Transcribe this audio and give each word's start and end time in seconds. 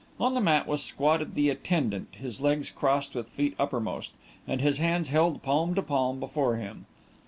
On 0.19 0.33
the 0.33 0.41
mat 0.41 0.65
was 0.67 0.81
squatted 0.81 1.35
the 1.35 1.51
attendant, 1.51 2.07
his 2.15 2.41
legs 2.41 2.71
crossed 2.71 3.13
with 3.13 3.29
feet 3.29 3.53
uppermost, 3.59 4.13
and 4.47 4.59
his 4.59 4.79
hands 4.79 5.09
held 5.09 5.43
palm 5.43 5.75
to 5.75 5.83
palm 5.83 6.19
before 6.19 6.55
him. 6.55 6.87